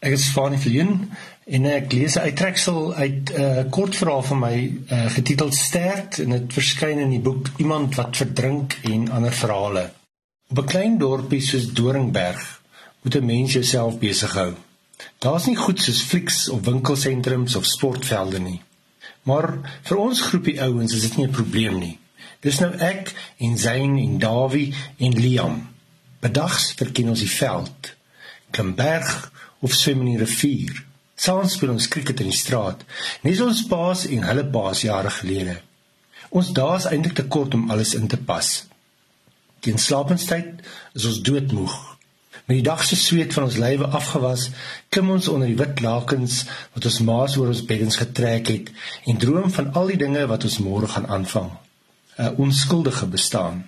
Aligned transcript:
Ek 0.00 0.14
is 0.16 0.30
Fanie 0.32 0.56
Viljoen 0.56 0.94
en 1.44 1.66
ek 1.68 1.90
lees 1.92 2.14
'n 2.16 2.24
uittreksel 2.30 2.94
uit 2.94 3.32
'n 3.32 3.40
uh, 3.40 3.64
kortverhaal 3.70 4.22
van 4.22 4.38
my 4.38 4.56
uh, 4.56 5.10
getiteld 5.12 5.54
Sterk 5.54 6.18
en 6.24 6.30
dit 6.30 6.52
verskyn 6.52 6.98
in 6.98 7.10
die 7.10 7.20
boek 7.20 7.50
Iemand 7.56 7.94
wat 7.94 8.16
verdrink 8.16 8.78
en 8.82 9.10
ander 9.10 9.32
verhale. 9.32 9.92
Op 10.48 10.58
'n 10.58 10.70
klein 10.72 10.98
dorpie 10.98 11.40
soos 11.40 11.72
Doringberg 11.72 12.62
moet 13.02 13.14
'n 13.14 13.24
mens 13.24 13.52
jouself 13.52 13.98
besig 13.98 14.32
hou. 14.32 14.54
Daar's 15.18 15.46
nie 15.46 15.56
goed 15.56 15.80
soos 15.80 16.02
flieks 16.02 16.48
of 16.48 16.64
winkelsentrums 16.64 17.56
of 17.56 17.64
sportvelde 17.64 18.38
nie. 18.38 18.62
Maar 19.22 19.58
vir 19.82 19.96
ons 19.96 20.20
groepie 20.20 20.62
ouens 20.62 20.92
is 20.92 21.00
dit 21.00 21.16
nie 21.16 21.26
'n 21.26 21.38
probleem 21.40 21.78
nie. 21.78 21.98
Dis 22.40 22.58
nou 22.58 22.72
ek 22.72 23.12
en 23.36 23.58
Zain 23.58 23.98
en 23.98 24.18
Davie 24.18 24.74
en 24.96 25.20
Liam. 25.20 25.68
Bedags 26.20 26.72
verken 26.72 27.08
ons 27.08 27.20
die 27.20 27.30
veld. 27.30 27.99
Klimberg 28.50 29.30
of 29.60 29.74
swem 29.74 30.00
in 30.04 30.14
die 30.14 30.22
rivier. 30.24 30.84
Saans 31.20 31.56
speel 31.56 31.74
ons 31.74 31.88
krieket 31.92 32.22
in 32.24 32.30
die 32.30 32.36
straat, 32.36 32.84
net 33.26 33.40
ons 33.44 33.66
paas 33.68 34.06
en 34.08 34.24
hulle 34.24 34.46
paas 34.54 34.86
jare 34.86 35.12
gelede. 35.18 35.58
Ons 36.30 36.52
dae 36.56 36.78
is 36.78 36.86
eintlik 36.88 37.16
te 37.18 37.26
kort 37.28 37.54
om 37.58 37.70
alles 37.74 37.92
in 37.98 38.08
te 38.08 38.16
pas. 38.16 38.48
Teen 39.60 39.78
slaapenstyd 39.78 40.62
is 40.96 41.06
ons 41.10 41.20
doodmoeg. 41.26 41.74
Met 42.46 42.60
die 42.60 42.66
dag 42.66 42.80
se 42.86 42.96
sweet 42.96 43.34
van 43.36 43.44
ons 43.46 43.58
lywe 43.60 43.90
afgewas, 43.98 44.46
klim 44.88 45.10
ons 45.12 45.28
onder 45.28 45.50
die 45.50 45.58
wit 45.58 45.82
lakens 45.84 46.44
wat 46.74 46.86
ons 46.88 47.00
maas 47.06 47.36
oor 47.38 47.50
ons 47.52 47.64
beddens 47.68 47.98
getrek 48.00 48.48
het 48.50 48.72
en 49.10 49.20
droom 49.20 49.52
van 49.54 49.68
al 49.78 49.92
die 49.92 49.98
dinge 50.00 50.24
wat 50.30 50.46
ons 50.48 50.58
môre 50.64 50.88
gaan 50.94 51.06
aanvang. 51.18 51.50
'n 52.18 52.34
Onskuldige 52.42 53.06
bestaan. 53.06 53.64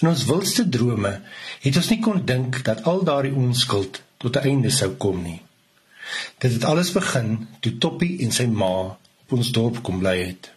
In 0.00 0.08
ons 0.08 0.22
wildste 0.24 0.64
drome 0.64 1.10
het 1.60 1.76
ons 1.76 1.88
nie 1.92 1.98
kon 2.00 2.22
dink 2.24 2.62
dat 2.64 2.86
al 2.88 3.02
daardie 3.04 3.36
onskuld 3.36 4.00
tot 4.22 4.36
'n 4.36 4.46
einde 4.50 4.70
sou 4.70 4.90
kom 5.02 5.22
nie. 5.22 5.42
Dit 6.38 6.52
het 6.52 6.64
alles 6.64 6.92
begin 6.92 7.48
toe 7.60 7.78
Toppie 7.78 8.22
en 8.24 8.32
sy 8.32 8.46
ma 8.46 8.96
op 9.24 9.32
ons 9.36 9.50
dorp 9.52 9.82
kom 9.82 9.98
bly 9.98 10.16
het. 10.22 10.50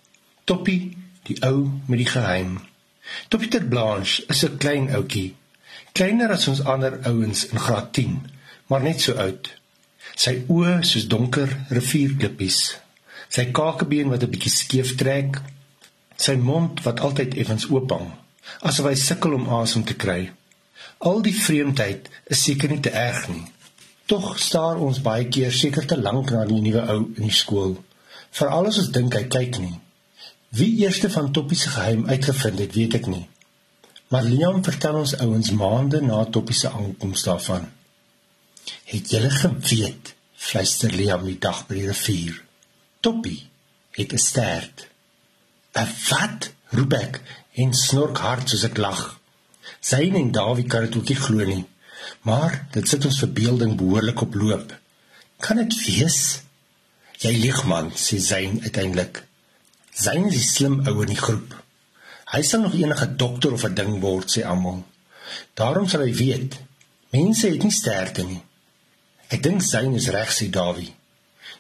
Toppie, 0.44 0.98
die 1.24 1.38
ou 1.44 1.70
met 1.88 1.98
die 1.98 2.12
geheim. 2.14 2.62
Toppie 3.28 3.50
ter 3.50 3.66
Blanche 3.66 4.24
is 4.28 4.46
'n 4.46 4.58
klein 4.58 4.90
ouetjie, 4.96 5.36
kleiner 5.92 6.32
as 6.32 6.48
ons 6.48 6.64
ander 6.64 7.00
ouens 7.06 7.46
in 7.46 7.60
graad 7.60 7.94
10, 7.94 8.32
maar 8.68 8.82
net 8.82 9.02
so 9.02 9.14
oud. 9.14 9.54
Sy 10.16 10.44
oë 10.48 10.84
soos 10.84 11.08
donker 11.08 11.66
rivierklippies. 11.70 12.78
Sy 13.30 13.46
kakebeen 13.52 14.10
wat 14.10 14.24
'n 14.24 14.30
bietjie 14.30 14.52
skeef 14.52 14.96
trek. 14.96 15.42
Sy 16.16 16.36
mond 16.36 16.82
wat 16.84 17.00
altyd 17.00 17.34
effens 17.36 17.70
oop 17.70 17.90
hang, 17.90 18.23
asof 18.62 18.90
hy 18.90 18.96
sukkel 19.00 19.36
om 19.38 19.50
asem 19.62 19.84
te 19.88 19.96
kry. 20.00 20.32
Al 21.10 21.22
die 21.26 21.36
vreemdheid 21.36 22.10
is 22.32 22.44
seker 22.48 22.72
nie 22.72 22.82
te 22.84 22.94
erg 22.96 23.28
nie. 23.32 23.46
Tog 24.06 24.40
staar 24.40 24.82
ons 24.84 25.02
baie 25.04 25.28
keer 25.32 25.52
seker 25.52 25.88
te 25.88 25.98
lank 26.00 26.32
na 26.32 26.46
die 26.48 26.62
nuwe 26.64 26.84
ou 26.94 27.00
in 27.16 27.28
die 27.28 27.36
skool. 27.36 27.78
Veral 28.32 28.70
as 28.72 28.80
ons 28.84 28.92
dink 28.96 29.16
hy 29.16 29.24
kyk 29.32 29.60
nie. 29.64 29.78
Wie 30.54 30.72
eerste 30.84 31.10
van 31.10 31.32
Toppie 31.34 31.58
se 31.58 31.72
geheim 31.74 32.06
uitgevind 32.10 32.60
het, 32.62 32.76
weet 32.78 32.98
ek 33.00 33.08
nie. 33.10 33.28
Maar 34.14 34.28
Liam 34.30 34.60
vertel 34.66 35.00
ons 35.00 35.16
ouens 35.24 35.54
maande 35.58 36.02
na 36.02 36.24
Toppie 36.26 36.58
se 36.58 36.70
aankoms 36.70 37.24
daarvan. 37.26 37.70
Het 38.92 39.16
julle 39.16 39.32
geweet? 39.34 40.14
fluister 40.44 40.92
Liam 40.92 41.24
die 41.26 41.40
dag 41.40 41.64
by 41.68 41.80
die 41.80 41.88
rivier. 41.88 42.36
Toppie 43.00 43.40
het 43.98 44.14
'n 44.14 44.18
stert. 44.30 44.88
'n 45.76 45.88
Wat? 46.10 46.52
roep 46.78 46.94
ek 46.94 47.20
en 47.62 47.74
snork 47.74 48.18
hard 48.26 48.50
soos 48.50 48.66
ek 48.70 48.78
lag. 48.78 49.02
Syne 49.80 50.18
en 50.20 50.32
Dawie 50.32 50.66
kan 50.66 50.86
dit 50.86 50.96
ook 50.98 51.10
nie 51.10 51.20
glo 51.26 51.46
nie. 51.46 51.66
Maar 52.28 52.56
dit 52.72 52.88
sit 52.88 53.06
ons 53.06 53.20
verbeelding 53.24 53.76
behoorlik 53.80 54.22
op 54.22 54.36
loop. 54.36 54.74
Kan 55.40 55.60
dit 55.62 55.76
wees? 55.86 56.20
Jy 57.24 57.34
lieg 57.40 57.64
man, 57.70 57.92
sê 57.96 58.20
Zain 58.20 58.60
uiteindelik. 58.64 59.22
Zain 59.94 60.26
is 60.32 60.54
slim 60.56 60.82
ou 60.88 60.96
in 61.04 61.14
die 61.14 61.20
groep. 61.20 61.54
Hy 62.34 62.42
sal 62.42 62.64
nog 62.66 62.76
enige 62.76 63.08
dokter 63.16 63.54
of 63.54 63.66
'n 63.66 63.76
ding 63.76 64.00
word, 64.02 64.32
sê 64.32 64.44
almal. 64.44 64.84
Daarom 65.54 65.88
sal 65.88 66.02
hy 66.02 66.14
weet. 66.14 66.60
Mense 67.12 67.48
het 67.48 67.64
nie 67.64 67.72
sterkte 67.72 68.24
nie. 68.24 68.42
Ek 69.30 69.44
dink 69.44 69.62
Zain 69.62 69.94
is 69.94 70.08
reg, 70.08 70.32
sê 70.34 70.50
Dawie. 70.50 70.94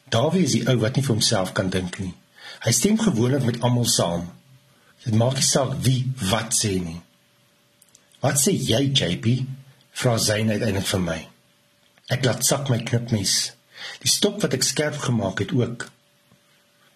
Dawie 0.09 0.43
is 0.43 0.51
die 0.51 0.67
ou 0.67 0.77
wat 0.77 0.95
nie 0.95 1.03
vir 1.03 1.13
homself 1.13 1.53
kan 1.53 1.69
dink 1.69 1.99
nie. 1.99 2.13
Hy 2.63 2.71
stem 2.71 2.99
gewoonlik 2.99 3.43
met 3.45 3.61
almal 3.61 3.87
saam. 3.89 4.29
Dit 5.03 5.15
maak 5.19 5.35
nie 5.35 5.47
saak 5.47 5.75
wie 5.83 6.05
wat 6.29 6.55
sê 6.55 6.77
nie. 6.79 7.01
Wat 8.23 8.39
sê 8.39 8.53
jy, 8.55 8.85
JP? 8.95 9.35
vra 9.93 10.17
Zayn 10.17 10.49
uiteindelik 10.49 10.87
vir 10.89 11.03
my. 11.03 11.19
Ek 12.13 12.23
laat 12.25 12.45
sak 12.47 12.69
my 12.71 12.79
knipmes. 12.87 13.33
Die 14.01 14.11
stok 14.11 14.39
wat 14.43 14.55
ek 14.57 14.65
skerp 14.65 14.97
gemaak 15.05 15.43
het 15.43 15.53
ook. 15.55 15.87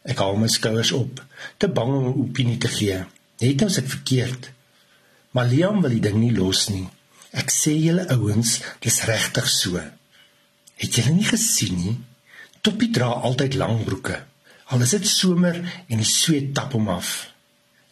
Ek 0.08 0.22
hou 0.24 0.38
my 0.40 0.48
skouers 0.52 0.94
op, 0.96 1.20
te 1.60 1.68
bang 1.68 1.92
om 1.94 2.06
'n 2.08 2.20
opinie 2.24 2.58
te 2.58 2.72
gee. 2.72 3.04
Net 3.42 3.64
as 3.64 3.78
ek 3.78 3.90
verkeerd. 3.96 4.52
Maar 5.32 5.52
Liam 5.52 5.82
wil 5.82 5.92
die 5.92 6.06
ding 6.08 6.18
nie 6.18 6.32
los 6.32 6.70
nie. 6.70 6.88
Ek 7.32 7.52
sê 7.52 7.76
julle 7.76 8.08
ouens, 8.16 8.62
dis 8.80 9.04
regtig 9.04 9.50
so. 9.50 9.82
Het 10.76 10.96
julle 10.96 11.14
nie 11.14 11.28
gesien 11.28 11.76
nie? 11.76 11.98
Toppie 12.62 12.92
dra 12.92 13.08
altyd 13.28 13.54
lang 13.54 13.84
broeke. 13.84 14.24
Al 14.68 14.84
is 14.84 14.94
dit 14.98 15.08
somer 15.08 15.58
en 15.88 16.02
die 16.02 16.08
sweet 16.08 16.54
tap 16.56 16.74
hom 16.76 16.90
af. 16.92 17.30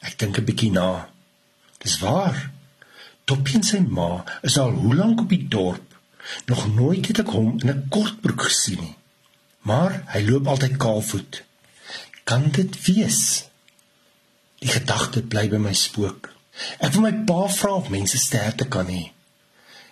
Ek 0.03 0.17
dink 0.19 0.37
'n 0.37 0.47
bietjie 0.47 0.71
na. 0.71 1.09
Dis 1.79 1.99
waar. 2.03 2.51
Toppie 3.25 3.55
en 3.55 3.63
sy 3.63 3.79
ma 3.79 4.23
is 4.43 4.57
al 4.57 4.71
hoe 4.71 4.95
lank 4.95 5.21
op 5.21 5.29
die 5.29 5.47
dorp. 5.47 5.95
Nog 6.45 6.67
nooit 6.75 7.07
het 7.07 7.19
ek 7.23 7.31
hom 7.37 7.59
in 7.61 7.69
'n 7.69 7.87
kortbroek 7.89 8.41
gesien 8.49 8.81
nie. 8.81 8.95
Maar 9.61 10.03
hy 10.13 10.21
loop 10.27 10.47
altyd 10.47 10.77
kaalvoet. 10.77 11.43
Kan 12.23 12.51
dit 12.51 12.85
wees? 12.85 13.45
Die 14.59 14.69
gedagte 14.69 15.21
bly 15.21 15.49
by 15.49 15.57
my 15.57 15.73
spook. 15.73 16.33
Ek 16.79 16.93
wil 16.93 17.01
my 17.01 17.13
pa 17.27 17.47
vra 17.47 17.73
of 17.73 17.89
mense 17.89 18.17
sterkte 18.17 18.67
kan 18.67 18.87
hê. 18.87 19.11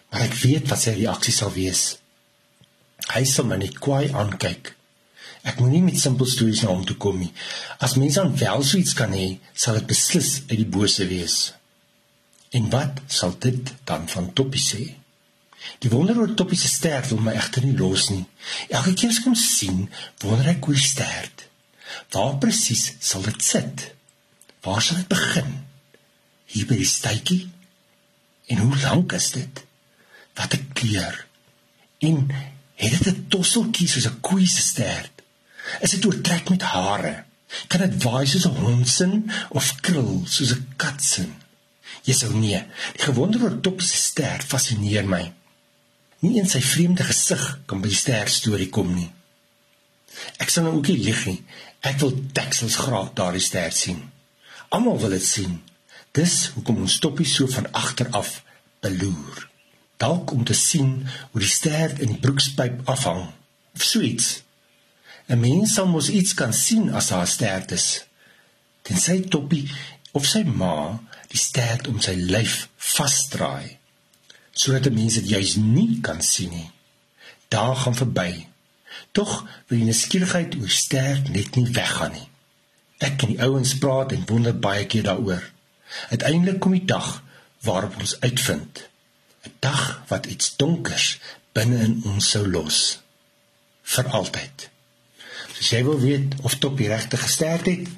Maar 0.09 0.21
ek 0.21 0.33
weet 0.43 0.69
wat 0.69 0.81
sy 0.81 0.93
reaksie 0.97 1.33
sal 1.33 1.51
wees. 1.51 1.97
Hy 3.13 3.23
sal 3.23 3.45
my 3.45 3.57
net 3.57 3.79
kwaai 3.79 4.11
aankyk. 4.11 4.75
Ek 5.43 5.59
moet 5.59 5.73
nie 5.73 5.83
met 5.83 5.99
simpel 5.99 6.27
stories 6.29 6.61
na 6.63 6.71
hom 6.71 6.85
toe 6.87 6.95
kom 6.95 7.17
nie. 7.19 7.31
As 7.83 7.97
mense 7.99 8.21
aan 8.21 8.35
wel 8.39 8.63
so 8.63 8.79
iets 8.79 8.95
kan 8.95 9.11
hê, 9.11 9.39
sal 9.53 9.75
dit 9.79 9.89
beslis 9.91 10.29
uit 10.47 10.59
die 10.61 10.69
bose 10.77 11.07
wees. 11.09 11.37
En 12.55 12.69
wat 12.71 13.01
sal 13.11 13.33
dit 13.43 13.73
dan 13.89 14.07
van 14.07 14.29
Toppie 14.33 14.63
sê? 14.63 14.83
Die 15.83 15.91
wonder 15.91 16.19
oor 16.19 16.35
Toppie 16.39 16.59
se 16.59 16.69
stert 16.71 17.09
wil 17.11 17.19
my 17.25 17.33
egter 17.39 17.65
nie 17.65 17.75
los 17.75 18.07
nie. 18.13 18.23
Elke 18.69 18.93
keer 18.95 19.11
as 19.11 19.19
ek 19.19 19.27
hom 19.27 19.39
sien, 19.39 19.87
wonder 20.23 20.51
ek 20.53 20.67
oor 20.67 20.79
die 20.79 20.85
stert. 20.85 21.47
Waar 22.13 22.37
presies 22.41 22.93
sal 23.03 23.25
dit 23.27 23.43
sit? 23.43 23.87
Waar 24.63 24.81
sal 24.83 25.01
dit 25.01 25.11
begin? 25.11 25.51
Hier 26.53 26.69
by 26.69 26.77
die 26.79 26.87
stuitjie? 26.87 27.41
En 28.53 28.63
hoe 28.63 28.79
lank 28.83 29.15
is 29.17 29.31
dit? 29.35 29.63
Wat 30.39 30.55
'n 30.55 30.71
kleur. 30.73 31.25
En 31.99 32.31
het 32.75 33.03
dit 33.03 33.07
'n 33.07 33.27
tosseltjie 33.29 33.87
soos 33.87 34.07
'n 34.07 34.21
koei 34.21 34.47
se 34.47 34.61
stert? 34.61 35.12
Is 35.81 35.95
dit 35.95 36.05
oortrek 36.05 36.49
met 36.49 36.61
hare? 36.61 37.23
Kan 37.67 37.85
dit 37.85 38.03
waai 38.03 38.25
soos 38.25 38.45
'n 38.45 38.59
hond 38.65 38.87
se 38.87 39.07
of 39.49 39.75
krul 39.81 40.21
soos 40.25 40.51
'n 40.53 40.67
kat 40.77 41.03
se? 41.03 41.25
Jy 42.03 42.13
sou 42.13 42.33
nee. 42.33 42.59
Die 42.93 43.03
gewonder 43.03 43.43
oor 43.43 43.61
Toppie 43.61 43.87
se 43.87 43.95
ster 43.95 44.41
fascineer 44.41 45.07
my. 45.07 45.33
Nie 46.19 46.39
eens 46.39 46.51
sy 46.51 46.61
vreemde 46.61 47.03
gesig 47.03 47.59
kan 47.65 47.81
by 47.81 47.87
die 47.87 47.95
ster 47.95 48.27
storie 48.27 48.69
kom 48.69 48.93
nie. 48.95 49.11
Ek 50.37 50.49
sal 50.49 50.63
nou 50.63 50.75
ook 50.77 50.87
nie 50.87 50.97
lieg 50.97 51.25
nie. 51.25 51.43
Ek 51.81 51.99
wil 51.99 52.13
Texels 52.31 52.75
graag 52.75 53.13
daardie 53.13 53.43
ster 53.43 53.71
sien. 53.71 54.11
Almal 54.69 54.99
wil 54.99 55.09
dit 55.09 55.25
sien. 55.25 55.61
Dis 56.11 56.51
hoekom 56.55 56.83
ons 56.85 56.99
Toppie 56.99 57.27
so 57.27 57.47
van 57.47 57.71
agter 57.71 58.09
af 58.11 58.43
beloer. 58.81 59.47
Dalk 59.97 60.31
om 60.31 60.43
te 60.43 60.53
sien 60.53 61.07
hoe 61.31 61.41
die 61.41 61.49
ster 61.49 61.95
in 61.99 62.13
die 62.13 62.19
broekspyp 62.19 62.83
afhang 62.89 63.29
of 63.73 63.83
so 63.83 64.01
iets. 64.01 64.42
'n 65.27 65.39
Mens 65.39 65.73
sal 65.73 65.87
mos 65.87 66.09
iets 66.09 66.33
kan 66.33 66.53
sien 66.53 66.91
as 66.93 67.09
haar 67.09 67.27
ster 67.27 67.63
is. 67.71 68.05
Tensy 68.81 69.21
Toppie 69.21 69.71
of 70.11 70.25
sy 70.25 70.43
ma 70.43 70.99
die 71.31 71.39
stert 71.39 71.87
om 71.87 72.01
sy 72.01 72.13
lyf 72.13 72.67
vasdraai 72.77 73.77
sodat 74.53 74.83
die 74.85 74.93
mense 74.93 75.21
dit 75.21 75.31
juis 75.33 75.55
nie 75.57 75.99
kan 76.05 76.21
sien 76.21 76.51
nie. 76.53 76.69
Daar 77.49 77.75
gaan 77.75 77.95
verby. 77.97 78.45
Tog 79.11 79.31
wil 79.67 79.79
die 79.79 79.87
nuuskierigheid 79.89 80.55
oor 80.59 80.69
stert 80.69 81.29
net 81.33 81.55
nie 81.57 81.65
weggaan 81.73 82.13
nie. 82.13 82.27
Ek 83.03 83.25
en 83.25 83.33
die 83.33 83.41
ouens 83.41 83.73
praat 83.81 84.13
en 84.13 84.27
wonder 84.29 84.53
baie 84.53 84.85
keer 84.85 85.07
daaroor. 85.09 85.43
Uiteindelik 86.13 86.59
kom 86.61 86.75
die 86.77 86.85
dag 86.85 87.23
waarop 87.65 87.97
ons 87.99 88.19
uitvind. 88.21 88.89
'n 89.43 89.55
Dag 89.59 90.03
wat 90.07 90.25
iets 90.25 90.55
donkers 90.55 91.19
binne 91.53 91.79
in 91.87 92.01
ons 92.05 92.29
sou 92.29 92.45
los. 92.47 92.99
vir 93.83 94.07
altyd. 94.17 94.69
As 95.59 95.69
jy 95.69 95.83
wil 95.85 95.99
weet 95.99 96.39
of 96.41 96.55
Toppie 96.61 96.87
regtig 96.89 97.21
gesterf 97.21 97.67
het, 97.69 97.89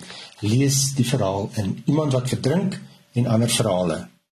lees 0.44 0.94
die 0.98 1.08
verhaal 1.08 1.50
in 1.62 1.78
Iemand 1.86 2.14
wat 2.14 2.30
verdrink 2.30 2.80
en 3.16 3.32
ander 3.32 3.50
verhale 3.50 4.04